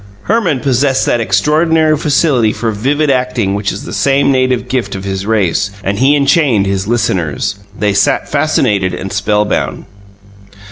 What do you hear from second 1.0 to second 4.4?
that extraordinary facility for vivid acting which is the great